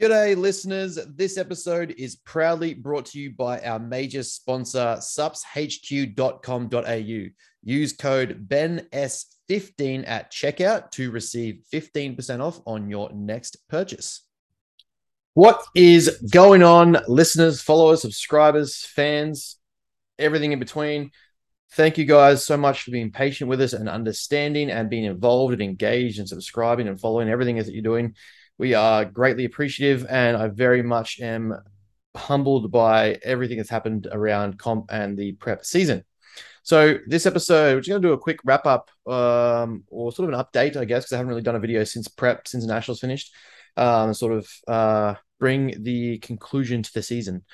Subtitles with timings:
[0.00, 0.98] G'day, listeners.
[1.14, 6.14] This episode is proudly brought to you by our major sponsor, supshq.com.au.
[7.62, 14.22] Use code BENS15 at checkout to receive 15% off on your next purchase.
[15.34, 19.58] What is going on, listeners, followers, subscribers, fans,
[20.18, 21.10] everything in between?
[21.72, 25.52] Thank you guys so much for being patient with us and understanding and being involved
[25.52, 28.14] and engaged and subscribing and following everything that you're doing.
[28.60, 31.56] We are greatly appreciative, and I very much am
[32.14, 36.04] humbled by everything that's happened around comp and the prep season.
[36.62, 40.28] So this episode, we're just going to do a quick wrap up um, or sort
[40.28, 42.66] of an update, I guess, because I haven't really done a video since prep, since
[42.66, 43.32] nationals finished.
[43.78, 47.46] Um, sort of uh, bring the conclusion to the season.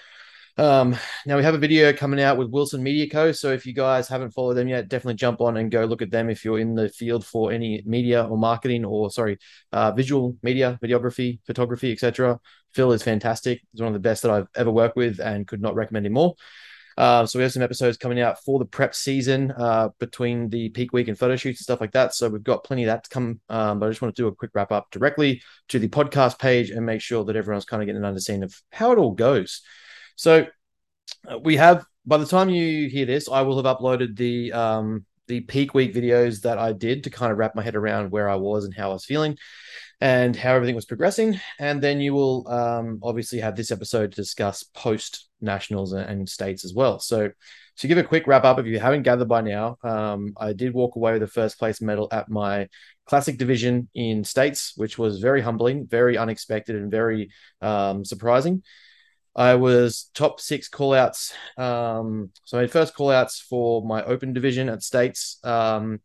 [0.59, 0.97] Um,
[1.27, 3.31] now we have a video coming out with Wilson Media Co.
[3.33, 6.11] So if you guys haven't followed them yet, definitely jump on and go look at
[6.11, 9.39] them if you're in the field for any media or marketing or sorry,
[9.73, 12.41] uh, visual media, videography, photography, etc.
[12.73, 13.61] Phil is fantastic.
[13.73, 16.15] He's one of the best that I've ever worked with and could not recommend him
[16.15, 16.35] more.
[16.97, 20.71] Uh, so we have some episodes coming out for the prep season uh, between the
[20.71, 22.15] peak week and photo shoots and stuff like that.
[22.15, 23.41] So we've got plenty of that to come.
[23.51, 26.39] Um, but I just want to do a quick wrap up directly to the podcast
[26.39, 29.13] page and make sure that everyone's kind of getting an understanding of how it all
[29.13, 29.61] goes.
[30.17, 30.47] So
[31.31, 35.05] uh, we have by the time you hear this, I will have uploaded the um,
[35.27, 38.29] the peak week videos that I did to kind of wrap my head around where
[38.29, 39.37] I was and how I was feeling
[40.01, 41.41] and how everything was progressing.
[41.59, 46.65] And then you will um, obviously have this episode to discuss post nationals and, states
[46.65, 46.99] as well.
[46.99, 47.31] So,
[47.79, 50.73] to give a quick wrap up, if you haven't gathered by now, um, I did
[50.73, 52.69] walk away with a first place medal at my
[53.05, 57.29] classic division in states, which was very humbling, very unexpected, and very
[57.61, 58.63] um, surprising.
[59.37, 61.33] I was top six callouts.
[61.59, 65.39] Um, so made first callouts for my open division at States.
[65.45, 66.01] Um,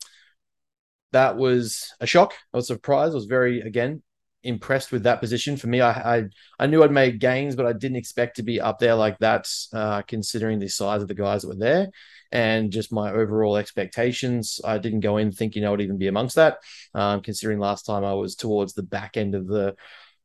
[1.13, 2.33] that was a shock.
[2.53, 3.13] I was surprised.
[3.13, 4.03] I was very again
[4.43, 5.55] impressed with that position.
[5.55, 6.23] For me, I I,
[6.59, 9.47] I knew I'd made gains, but I didn't expect to be up there like that,
[9.73, 11.89] uh, considering the size of the guys that were there
[12.33, 14.59] and just my overall expectations.
[14.63, 16.59] I didn't go in thinking I would even be amongst that,
[16.93, 19.75] um, considering last time I was towards the back end of the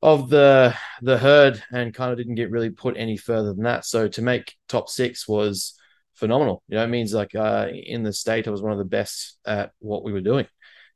[0.03, 3.85] of the the herd and kind of didn't get really put any further than that.
[3.85, 5.75] So to make top six was
[6.15, 6.63] phenomenal.
[6.69, 9.39] You know, it means like uh, in the state, I was one of the best
[9.47, 10.47] at what we were doing,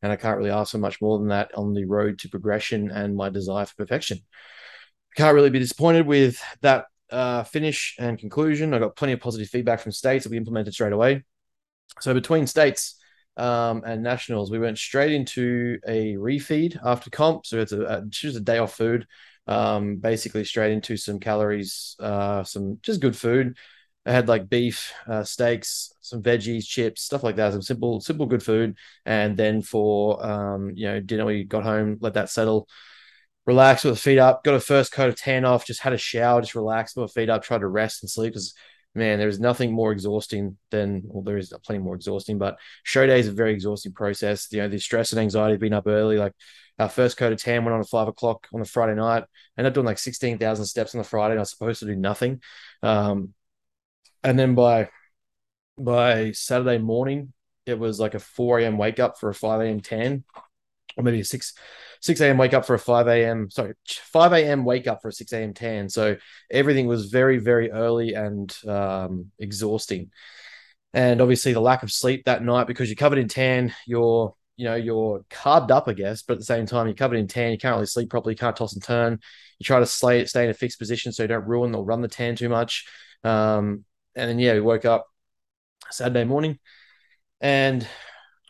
[0.02, 2.90] and I can't really ask for much more than that on the road to progression
[2.90, 4.18] and my desire for perfection.
[5.16, 8.72] Can't really be disappointed with that uh, finish and conclusion.
[8.72, 11.24] I got plenty of positive feedback from states that we implemented straight away.
[12.00, 12.99] So between states,
[13.40, 17.46] um, and nationals, we went straight into a refeed after comp.
[17.46, 19.06] So it's a, a just a day off food,
[19.46, 23.56] um, basically straight into some calories, uh, some just good food.
[24.06, 27.52] I had like beef, uh, steaks, some veggies, chips, stuff like that.
[27.52, 28.76] Some simple, simple good food.
[29.06, 32.68] And then for um, you know dinner, we got home, let that settle,
[33.46, 35.98] relax with the feet up, got a first coat of tan off, just had a
[35.98, 38.54] shower, just relaxed, with my feet up, tried to rest and sleep because
[38.94, 43.20] man, there's nothing more exhausting than, well, there is plenty more exhausting, but show day
[43.20, 44.48] is a very exhausting process.
[44.50, 46.16] You know, the stress and anxiety of being up early.
[46.16, 46.32] Like
[46.78, 49.18] our first coat of tan went on at five o'clock on the Friday night.
[49.18, 51.32] and I ended up doing like 16,000 steps on the Friday.
[51.32, 52.42] And I was supposed to do nothing.
[52.82, 53.34] Um,
[54.24, 54.90] and then by,
[55.78, 57.32] by Saturday morning,
[57.66, 58.76] it was like a 4 a.m.
[58.76, 59.80] wake up for a 5 a.m.
[59.80, 60.24] tan
[60.96, 61.54] or maybe a 6
[62.00, 62.38] 6 a.m.
[62.38, 63.50] wake up for a 5 a.m.
[63.50, 64.64] Sorry, 5 a.m.
[64.64, 65.54] wake up for a 6 a.m.
[65.54, 65.88] tan.
[65.88, 66.16] So
[66.50, 70.10] everything was very, very early and um, exhausting.
[70.92, 74.64] And obviously the lack of sleep that night because you're covered in tan, you're you
[74.66, 77.52] know you're carved up, I guess, but at the same time you're covered in tan.
[77.52, 78.34] You can't really sleep properly.
[78.34, 79.18] You can't toss and turn.
[79.58, 82.00] You try to stay stay in a fixed position so you don't ruin or run
[82.00, 82.86] the tan too much.
[83.24, 83.84] Um,
[84.16, 85.06] and then yeah, we woke up
[85.90, 86.58] Saturday morning
[87.40, 87.86] and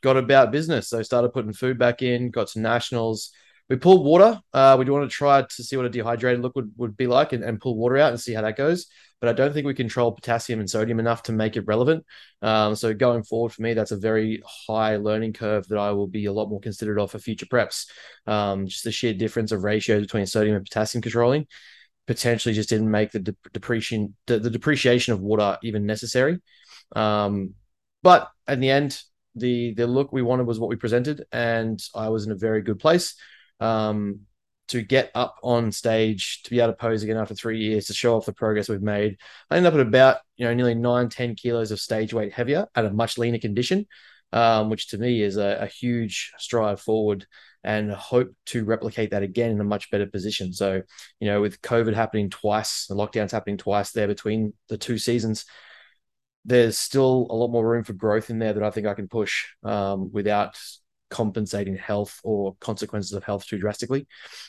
[0.03, 0.89] got about business.
[0.89, 3.33] So started putting food back in, got to nationals.
[3.69, 4.41] We pulled water.
[4.53, 7.33] Uh, we want to try to see what a dehydrated look would, would be like
[7.33, 8.87] and, and pull water out and see how that goes.
[9.21, 12.05] But I don't think we control potassium and sodium enough to make it relevant.
[12.43, 16.09] Um, so going forward for me, that's a very high learning curve that I will
[16.09, 17.87] be a lot more considered of for future preps.
[18.27, 21.47] Um, just the sheer difference of ratios between sodium and potassium controlling
[22.07, 26.41] potentially just didn't make the de- depreciation the, the, depreciation of water even necessary.
[26.97, 27.55] Um,
[28.03, 29.01] but in the end,
[29.35, 32.63] the the look we wanted was what we presented, and I was in a very
[32.63, 33.15] good place
[33.61, 34.21] um,
[34.69, 37.95] to get up on stage to be able to pose again after three years to
[37.95, 39.19] show off the progress we've made.
[39.51, 42.67] I ended up at about you know nearly nine ten kilos of stage weight heavier
[42.75, 43.87] at a much leaner condition,
[44.33, 47.27] um, which to me is a, a huge stride forward
[47.63, 50.53] and hope to replicate that again in a much better position.
[50.53, 50.83] So,
[51.21, 55.45] you know, with COVID happening twice, the lockdowns happening twice there between the two seasons,
[56.45, 59.09] there's still a lot more room for growth in there that I think I can
[59.09, 60.59] push um, without
[61.11, 64.07] compensating health or consequences of health too drastically.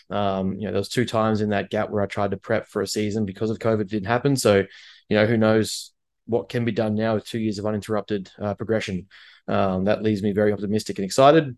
[0.09, 2.67] Um, you know, there was two times in that gap where I tried to prep
[2.67, 4.35] for a season because of COVID didn't happen.
[4.35, 4.63] So,
[5.09, 5.91] you know, who knows
[6.25, 9.07] what can be done now with two years of uninterrupted uh, progression.
[9.47, 11.57] Um, that leaves me very optimistic and excited.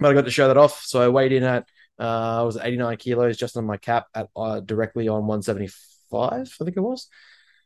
[0.00, 0.82] But I got to show that off.
[0.82, 1.68] So I weighed in at
[1.98, 6.64] uh, I was 89 kilos just on my cap at uh, directly on 175, I
[6.64, 7.08] think it was.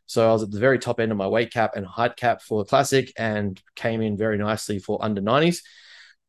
[0.06, 2.42] So I was at the very top end of my weight cap and height cap
[2.42, 5.60] for the classic and came in very nicely for under 90s,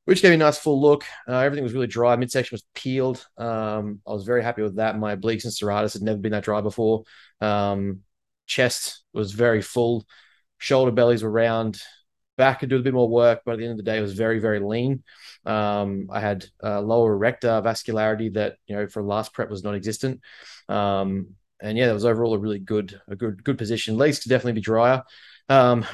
[0.06, 1.04] which gave me a nice full look.
[1.28, 2.16] Uh, everything was really dry.
[2.16, 3.26] Midsection was peeled.
[3.38, 4.98] Um, I was very happy with that.
[4.98, 7.04] My obliques and serratus had never been that dry before.
[7.42, 8.02] Um,
[8.48, 10.06] chest was very full.
[10.58, 11.82] Shoulder bellies were round.
[12.38, 14.02] Back could do a bit more work, but at the end of the day, it
[14.02, 15.04] was very, very lean.
[15.46, 20.20] Um, I had lower erector vascularity that, you know, for last prep was non-existent.
[20.68, 23.98] Um, and yeah, that was overall a really good, a good, good position.
[23.98, 25.04] Legs could definitely be drier.
[25.48, 25.86] Um,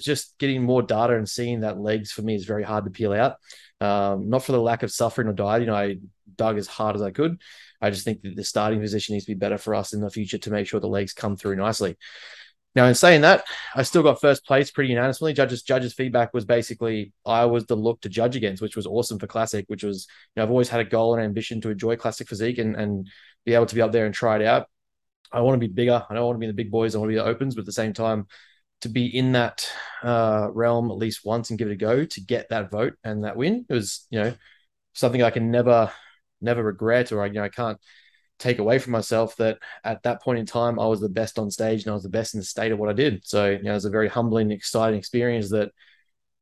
[0.00, 3.12] just getting more data and seeing that legs for me is very hard to peel
[3.12, 3.36] out.
[3.80, 5.62] Um, not for the lack of suffering or diet.
[5.62, 5.96] You know, I
[6.36, 7.40] dug as hard as I could.
[7.80, 10.10] I just think that the starting position needs to be better for us in the
[10.10, 11.96] future to make sure the legs come through nicely.
[12.74, 13.44] Now, in saying that,
[13.74, 15.32] I still got first place pretty unanimously.
[15.32, 19.18] Judges judges feedback was basically I was the look to judge against, which was awesome
[19.18, 19.64] for classic.
[19.68, 22.58] Which was you know I've always had a goal and ambition to enjoy classic physique
[22.58, 23.08] and and
[23.44, 24.68] be able to be up there and try it out.
[25.32, 26.04] I want to be bigger.
[26.08, 26.94] I don't want to be in the big boys.
[26.94, 28.26] I want to be the opens, but at the same time,
[28.82, 29.68] to be in that
[30.02, 33.24] uh, realm at least once and give it a go to get that vote and
[33.24, 34.34] that win it was you know
[34.92, 35.90] something I can never
[36.40, 37.78] never regret or I you know I can't
[38.38, 41.50] take away from myself that at that point in time I was the best on
[41.50, 43.26] stage and I was the best in the state of what I did.
[43.26, 45.70] So you know it was a very humbling, exciting experience that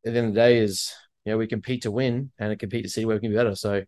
[0.04, 0.92] at the end of the day is
[1.24, 3.36] you know we compete to win and it compete to see where we can be
[3.36, 3.54] better.
[3.54, 3.82] So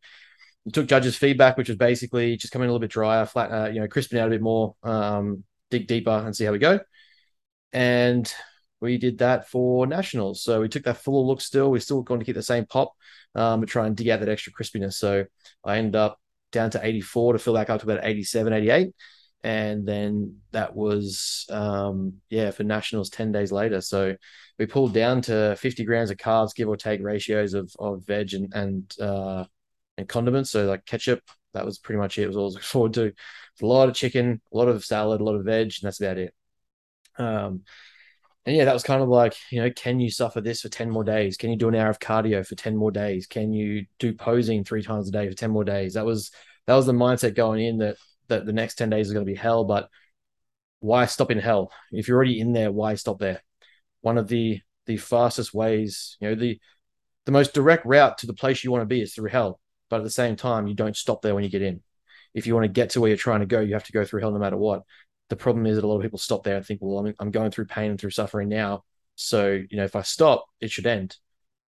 [0.73, 3.81] took judges' feedback, which was basically just coming a little bit drier, flat, uh, you
[3.81, 6.81] know, crisping out a bit more, um, dig deeper, and see how we go.
[7.73, 8.33] And
[8.81, 10.43] we did that for nationals.
[10.43, 11.71] So we took that fuller look still.
[11.71, 12.93] We're still going to keep the same pop,
[13.35, 14.95] um, but try and dig out that extra crispiness.
[14.95, 15.25] So
[15.65, 16.21] I ended up
[16.53, 18.95] down to 84 to fill back up to about 87, 88.
[19.45, 23.81] And then that was, um, yeah, for nationals 10 days later.
[23.81, 24.17] So
[24.59, 28.35] we pulled down to 50 grams of carbs, give or take ratios of, of veg
[28.35, 29.45] and, and, uh,
[29.99, 30.51] and condiments.
[30.51, 31.21] So like ketchup,
[31.53, 32.23] that was pretty much it.
[32.23, 33.13] It was all looking forward to.
[33.61, 36.17] a lot of chicken, a lot of salad, a lot of veg, and that's about
[36.17, 36.35] it.
[37.19, 37.63] Um,
[38.47, 40.89] and yeah, that was kind of like, you know, can you suffer this for 10
[40.89, 41.37] more days?
[41.37, 43.27] Can you do an hour of cardio for 10 more days?
[43.27, 45.95] Can you do posing three times a day for 10 more days?
[45.95, 46.31] That was
[46.67, 47.97] that was the mindset going in that
[48.29, 49.91] that the next 10 days is going to be hell, but
[50.81, 51.73] why stop in hell?
[51.93, 53.43] If you're already in there, why stop there?
[54.01, 56.59] One of the the fastest ways, you know, the
[57.27, 59.61] the most direct route to the place you want to be is through hell.
[59.89, 61.83] But at the same time, you don't stop there when you get in.
[62.35, 64.05] If you want to get to where you're trying to go, you have to go
[64.05, 64.83] through hell no matter what.
[65.29, 67.31] The problem is that a lot of people stop there and think, well, I'm, I'm
[67.31, 68.85] going through pain and through suffering now.
[69.15, 71.17] So, you know, if I stop, it should end.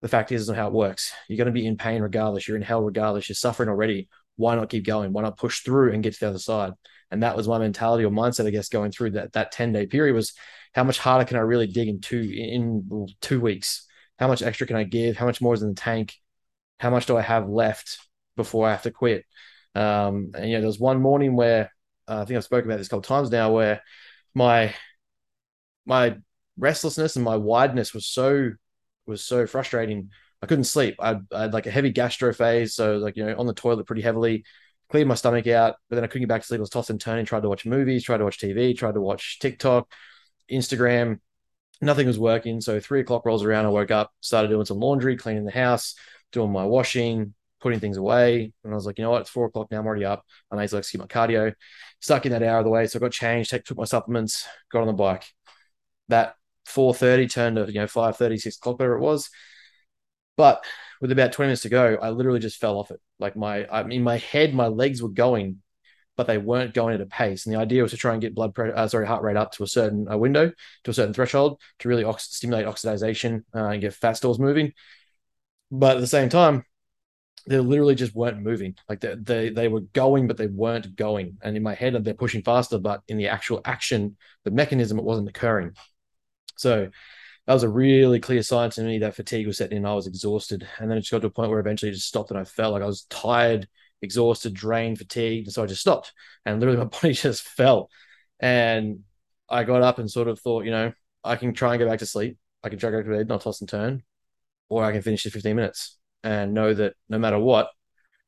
[0.01, 1.13] The fact is, isn't how it works.
[1.27, 2.47] You're going to be in pain regardless.
[2.47, 3.29] You're in hell regardless.
[3.29, 4.09] You're suffering already.
[4.35, 5.13] Why not keep going?
[5.13, 6.73] Why not push through and get to the other side?
[7.11, 9.85] And that was my mentality or mindset, I guess, going through that that 10 day
[9.85, 10.33] period was
[10.73, 13.85] how much harder can I really dig in two in two weeks?
[14.17, 15.17] How much extra can I give?
[15.17, 16.15] How much more is in the tank?
[16.81, 17.99] How much do I have left
[18.35, 19.23] before I have to quit?
[19.75, 21.71] Um, and you know, there was one morning where
[22.07, 23.81] uh, I think I've spoken about this a couple times now, where
[24.33, 24.73] my
[25.85, 26.17] my
[26.57, 28.51] restlessness and my wideness was so
[29.05, 30.09] was so frustrating.
[30.41, 30.95] I couldn't sleep.
[30.99, 33.85] I, I had like a heavy gastro phase, so like you know on the toilet
[33.85, 34.43] pretty heavily,
[34.89, 36.59] cleared my stomach out, but then I couldn't get back to sleep.
[36.59, 39.01] I was tossing and turning, tried to watch movies, tried to watch TV, tried to
[39.01, 39.87] watch TikTok,
[40.51, 41.19] Instagram.
[41.79, 42.59] Nothing was working.
[42.59, 43.65] So three o'clock rolls around.
[43.65, 45.95] I woke up, started doing some laundry, cleaning the house,
[46.31, 48.51] doing my washing, putting things away.
[48.63, 49.21] And I was like, you know what?
[49.21, 49.79] It's four o'clock now.
[49.79, 50.25] I'm already up.
[50.51, 51.53] I need to execute my cardio.
[51.99, 52.87] Stuck in that hour of the way.
[52.87, 55.25] So I got changed, took my supplements, got on the bike.
[56.09, 56.35] That
[56.65, 59.29] 4.30 turned to, you know, 5.30, 6 o'clock, whatever it was.
[60.37, 60.63] But
[60.99, 62.99] with about 20 minutes to go, I literally just fell off it.
[63.19, 65.61] Like my, I in my head, my legs were going,
[66.17, 67.45] but they weren't going at a pace.
[67.45, 69.51] And the idea was to try and get blood pressure, uh, sorry, heart rate up
[69.53, 70.51] to a certain uh, window,
[70.83, 74.73] to a certain threshold to really ox- stimulate oxidization uh, and get fat stores moving.
[75.71, 76.65] But at the same time,
[77.47, 78.75] they literally just weren't moving.
[78.87, 81.37] Like they, they they were going, but they weren't going.
[81.41, 85.05] And in my head, they're pushing faster, but in the actual action, the mechanism, it
[85.05, 85.75] wasn't occurring.
[86.57, 86.89] So
[87.47, 89.85] that was a really clear sign to me that fatigue was setting in.
[89.85, 92.07] I was exhausted, and then it just got to a point where eventually it just
[92.07, 93.67] stopped, and I felt like I was tired,
[94.01, 96.13] exhausted, drained, fatigued, and so I just stopped,
[96.45, 97.89] and literally my body just fell.
[98.39, 99.01] And
[99.49, 101.99] I got up and sort of thought, you know, I can try and go back
[101.99, 102.37] to sleep.
[102.63, 104.03] I can try to go to bed, not toss and turn,
[104.71, 107.69] or I can finish in 15 minutes and know that no matter what,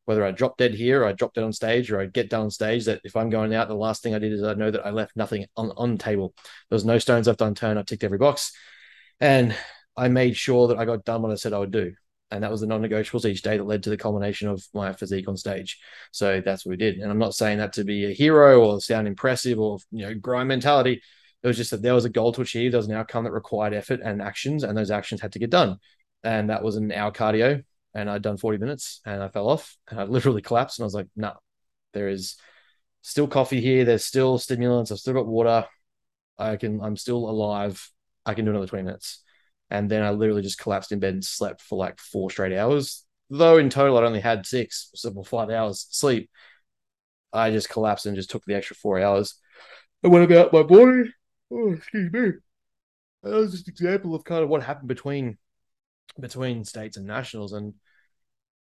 [0.04, 2.42] whether I drop dead here or I drop dead on stage or I get down
[2.42, 4.70] on stage, that if I'm going out, the last thing I did is I know
[4.70, 6.34] that I left nothing on, on the table.
[6.70, 7.80] There was no stones left unturned.
[7.80, 8.52] I ticked every box.
[9.22, 9.56] And
[9.96, 11.94] I made sure that I got done what I said I would do.
[12.30, 15.30] And that was the non-negotiables each day that led to the culmination of my physique
[15.30, 15.80] on stage.
[16.12, 16.98] So that's what we did.
[16.98, 20.14] And I'm not saying that to be a hero or sound impressive or you know
[20.14, 21.02] grind mentality.
[21.42, 22.72] It was just that there was a goal to achieve.
[22.72, 25.52] There was an outcome that required effort and actions, and those actions had to get
[25.52, 25.78] done.
[26.24, 27.64] And that was an hour cardio,
[27.94, 30.80] and I'd done 40 minutes, and I fell off, and I literally collapsed.
[30.80, 31.36] And I was like, "No, nah,
[31.94, 32.36] there is
[33.02, 33.86] still coffee here.
[33.86, 34.92] There's still stimulants.
[34.92, 35.68] I've still got water.
[36.38, 36.82] I can.
[36.82, 37.90] I'm still alive.
[38.26, 39.24] I can do another 20 minutes."
[39.70, 43.06] And then I literally just collapsed in bed and slept for like four straight hours.
[43.30, 46.30] Though in total, I'd only had six, so five hours sleep.
[47.32, 49.36] I just collapsed and just took the extra four hours.
[50.04, 51.14] I went about my body.
[51.52, 52.32] Oh, excuse me.
[53.24, 55.38] That was just an example of kind of what happened between
[56.20, 57.54] between states and nationals.
[57.54, 57.74] And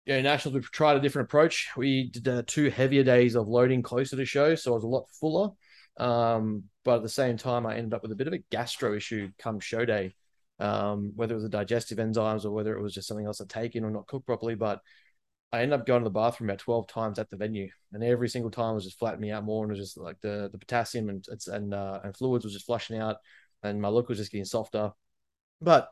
[0.05, 1.69] yeah, nationals we tried a different approach.
[1.77, 4.87] We did uh, two heavier days of loading closer to show, so I was a
[4.87, 5.49] lot fuller.
[5.97, 8.95] Um, but at the same time, I ended up with a bit of a gastro
[8.95, 10.15] issue come show day
[10.59, 13.49] um, whether it was the digestive enzymes or whether it was just something else I'd
[13.49, 14.55] taken or not cooked properly.
[14.55, 14.81] But
[15.51, 18.29] I ended up going to the bathroom about 12 times at the venue, and every
[18.29, 20.57] single time was just flattening me out more, and it was just like the the
[20.57, 23.17] potassium and it's and uh, and fluids was just flushing out,
[23.61, 24.91] and my look was just getting softer.
[25.61, 25.89] But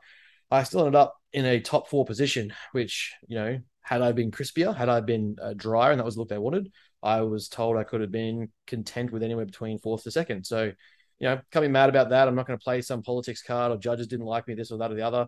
[0.52, 4.30] I still ended up in a top four position, which you know, had I been
[4.30, 6.70] crispier, had I been uh, drier, and that was the look they wanted,
[7.02, 10.44] I was told I could have been content with anywhere between fourth to second.
[10.46, 10.72] So
[11.18, 12.28] you know, be mad about that.
[12.28, 14.78] I'm not going to play some politics card or judges didn't like me, this or
[14.78, 15.26] that or the other.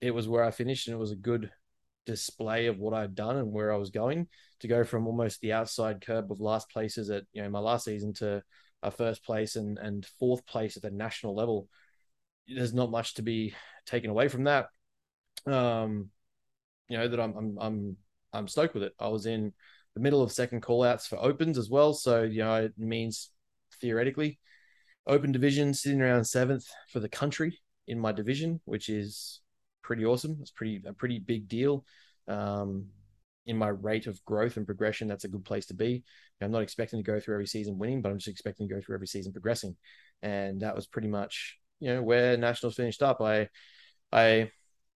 [0.00, 1.50] It was where I finished, and it was a good
[2.06, 4.28] display of what I'd done and where I was going
[4.60, 7.84] to go from almost the outside curb of last places at you know my last
[7.84, 8.42] season to
[8.82, 11.68] a first place and and fourth place at the national level.
[12.48, 13.54] There's not much to be
[13.86, 14.66] taken away from that.
[15.46, 16.10] Um,
[16.88, 17.96] you know that I'm I'm I'm
[18.32, 18.92] I'm stoked with it.
[18.98, 19.52] I was in
[19.94, 23.30] the middle of second callouts for opens as well, so you know it means
[23.80, 24.38] theoretically
[25.06, 29.40] open division, sitting around seventh for the country in my division, which is
[29.82, 30.38] pretty awesome.
[30.40, 31.84] It's pretty a pretty big deal.
[32.28, 32.86] Um,
[33.46, 36.04] in my rate of growth and progression, that's a good place to be.
[36.42, 38.80] I'm not expecting to go through every season winning, but I'm just expecting to go
[38.80, 39.74] through every season progressing.
[40.20, 43.20] And that was pretty much, you know, where nationals finished up.
[43.20, 43.48] I,
[44.12, 44.50] I,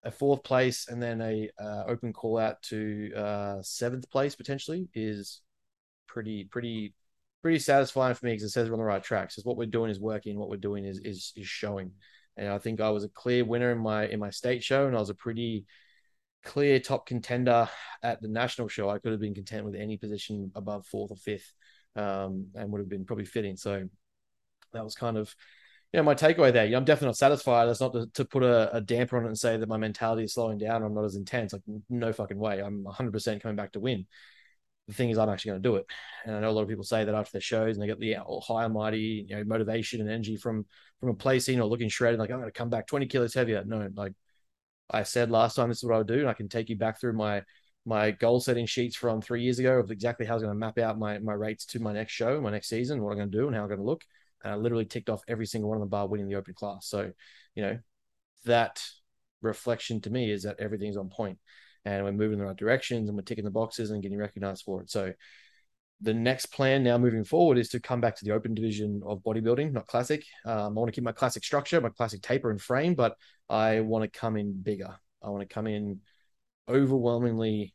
[0.03, 4.87] a fourth place and then a uh, open call out to uh, seventh place potentially
[4.93, 5.41] is
[6.07, 6.93] pretty pretty
[7.41, 9.31] pretty satisfying for me because it says we're on the right track.
[9.31, 10.37] So what we're doing is working.
[10.37, 11.91] What we're doing is is is showing.
[12.37, 14.95] And I think I was a clear winner in my in my state show, and
[14.95, 15.65] I was a pretty
[16.45, 17.67] clear top contender
[18.01, 18.89] at the national show.
[18.89, 21.53] I could have been content with any position above fourth or fifth,
[21.95, 23.57] um, and would have been probably fitting.
[23.57, 23.87] So
[24.73, 25.33] that was kind of
[25.93, 26.65] you know, my takeaway there.
[26.65, 27.65] I'm definitely not satisfied.
[27.65, 30.23] That's not to, to put a, a, damper on it and say that my mentality
[30.23, 30.83] is slowing down.
[30.83, 31.53] I'm not as intense.
[31.53, 32.59] Like no fucking way.
[32.59, 34.05] I'm 100% coming back to win
[34.89, 35.85] the thing is, I'm actually going to do it.
[36.25, 37.99] And I know a lot of people say that after their shows and they get
[37.99, 40.65] the uh, high and mighty, you know, motivation and energy from
[40.99, 43.63] from a placing or looking shredded, like I'm going to come back 20 kilos heavier.
[43.63, 44.13] No, like
[44.89, 46.75] I said last time, this is what I would do, and I can take you
[46.75, 47.43] back through my
[47.85, 50.59] my goal setting sheets from three years ago of exactly how I was going to
[50.59, 53.31] map out my my rates to my next show, my next season, what I'm going
[53.31, 54.03] to do, and how I'm going to look.
[54.43, 56.87] And I literally ticked off every single one on the bar, winning the open class.
[56.87, 57.11] So,
[57.55, 57.79] you know,
[58.45, 58.81] that
[59.41, 61.37] reflection to me is that everything's on point
[61.85, 64.63] and we're moving in the right directions and we're ticking the boxes and getting recognized
[64.63, 64.89] for it.
[64.89, 65.13] So
[66.01, 69.19] the next plan now moving forward is to come back to the open division of
[69.19, 70.23] bodybuilding, not classic.
[70.45, 73.15] Um, I want to keep my classic structure, my classic taper and frame, but
[73.49, 74.95] I want to come in bigger.
[75.21, 75.99] I want to come in
[76.69, 77.73] overwhelmingly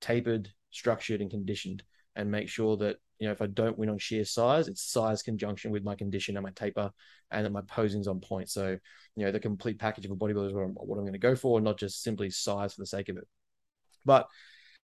[0.00, 1.82] tapered, structured, and conditioned,
[2.16, 5.22] and make sure that you know if I don't win on sheer size, it's size
[5.22, 6.90] conjunction with my condition and my taper,
[7.30, 8.50] and that my posing's on point.
[8.50, 8.78] So
[9.16, 11.18] you know the complete package of a bodybuilder is what I'm, what I'm going to
[11.18, 13.26] go for, not just simply size for the sake of it.
[14.04, 14.28] But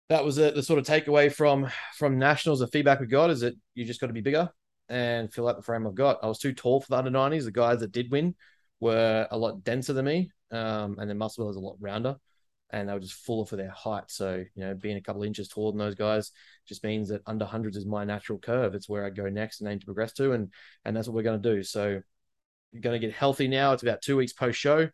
[0.09, 2.61] that was a, the sort of takeaway from from nationals.
[2.61, 4.51] The feedback we got is that you just got to be bigger
[4.89, 6.19] and fill out the frame I've got.
[6.23, 7.45] I was too tall for the under 90s.
[7.45, 8.35] The guys that did win
[8.81, 12.17] were a lot denser than me, um, and their muscle was a lot rounder,
[12.73, 14.05] and they were just fuller for their height.
[14.09, 16.33] So you know, being a couple inches taller than those guys
[16.67, 18.75] just means that under hundreds is my natural curve.
[18.75, 20.53] It's where I go next and aim to progress to, and
[20.85, 21.63] and that's what we're going to do.
[21.63, 22.01] So
[22.73, 23.73] you're going to get healthy now.
[23.73, 24.89] It's about two weeks post show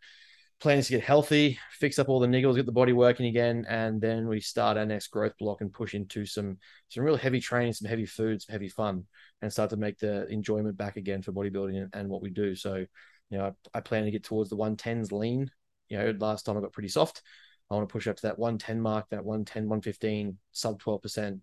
[0.61, 4.01] plans to get healthy, fix up all the niggles, get the body working again, and
[4.01, 7.73] then we start our next growth block and push into some some real heavy training,
[7.73, 9.05] some heavy food, some heavy fun,
[9.43, 12.55] and start to make the enjoyment back again for bodybuilding and, and what we do.
[12.55, 12.87] So,
[13.31, 15.51] you know, I, I, plan to get towards the 110s lean.
[15.89, 17.23] You know, last time I got pretty soft.
[17.71, 21.41] I want to push up to that 110 mark, that 110, 115, sub 12%.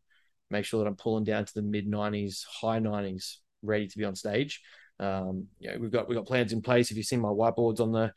[0.49, 4.05] Make sure that I'm pulling down to the mid 90s, high 90s, ready to be
[4.05, 4.61] on stage.
[4.99, 6.91] Um, you know, we've got we've got plans in place.
[6.91, 8.13] If you've seen my whiteboards on the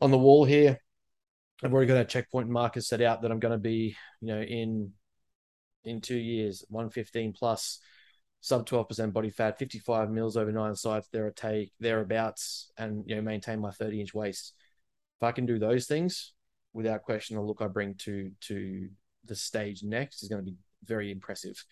[0.00, 0.78] on the wall here,
[1.62, 4.40] I've already got a checkpoint marker set out that I'm going to be, you know,
[4.40, 4.92] in
[5.84, 7.80] in two years, 115 plus,
[8.40, 13.16] sub 12% body fat, 55 mils over nine sites, there a take thereabouts, and you
[13.16, 14.54] know, maintain my 30 inch waist.
[15.18, 16.32] If I can do those things,
[16.72, 18.88] without question, the look I bring to to
[19.24, 21.62] the stage next is going to be very impressive.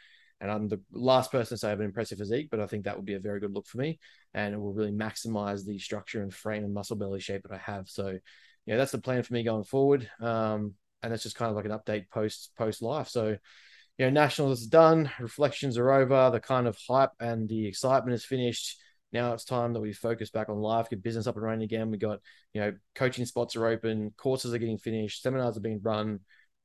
[0.40, 2.84] And I'm the last person to say I have an impressive physique, but I think
[2.84, 3.98] that would be a very good look for me.
[4.34, 7.58] And it will really maximize the structure and frame and muscle belly shape that I
[7.58, 7.88] have.
[7.88, 8.18] So,
[8.64, 10.08] yeah, that's the plan for me going forward.
[10.20, 13.08] Um, and that's just kind of like an update post post life.
[13.08, 13.36] So,
[13.98, 18.14] you know, nationals is done, reflections are over, the kind of hype and the excitement
[18.14, 18.78] is finished.
[19.12, 21.90] Now it's time that we focus back on life, get business up and running again.
[21.90, 22.20] We got,
[22.52, 26.20] you know, coaching spots are open, courses are getting finished, seminars are being run,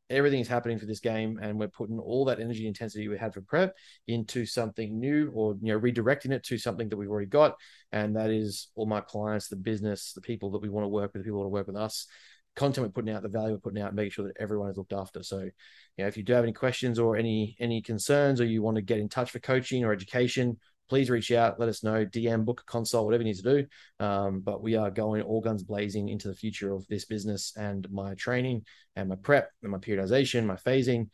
[0.10, 3.34] everything is happening for this game and we're putting all that energy intensity we had
[3.34, 3.76] for prep
[4.08, 7.56] into something new or you know redirecting it to something that we've already got.
[7.92, 11.14] And that is all my clients the business the people that we want to work
[11.14, 12.08] with the people that want to work with us
[12.56, 14.94] content we're putting out the value we're putting out making sure that everyone is looked
[14.94, 15.24] after.
[15.24, 15.52] So you
[15.98, 18.82] know if you do have any questions or any any concerns or you want to
[18.82, 20.58] get in touch for coaching or education
[20.90, 24.06] please reach out, let us know, DM, book a consult, whatever you need to do.
[24.06, 27.90] Um, but we are going all guns blazing into the future of this business and
[27.92, 31.10] my training and my prep and my periodization, my phasing.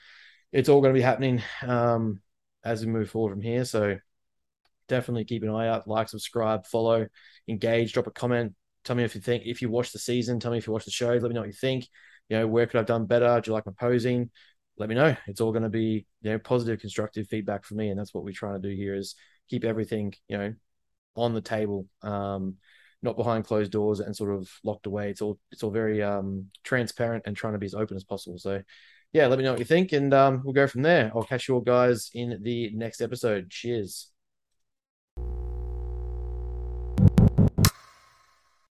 [0.51, 2.21] It's all going to be happening um,
[2.63, 3.63] as we move forward from here.
[3.65, 3.97] So
[4.87, 7.07] definitely keep an eye out, like, subscribe, follow,
[7.47, 8.55] engage, drop a comment.
[8.83, 10.85] Tell me if you think, if you watch the season, tell me if you watch
[10.85, 11.87] the show, let me know what you think.
[12.27, 13.39] You know, where could I have done better?
[13.39, 14.29] Do you like my posing?
[14.77, 15.15] Let me know.
[15.27, 17.89] It's all going to be, you know, positive, constructive feedback for me.
[17.89, 19.15] And that's what we're trying to do here is
[19.49, 20.53] keep everything, you know,
[21.15, 22.55] on the table, um,
[23.01, 25.09] not behind closed doors and sort of locked away.
[25.09, 28.37] It's all it's all very um, transparent and trying to be as open as possible.
[28.37, 28.61] So,
[29.13, 31.11] yeah, let me know what you think, and um, we'll go from there.
[31.15, 33.49] I'll catch you all guys in the next episode.
[33.49, 34.11] Cheers.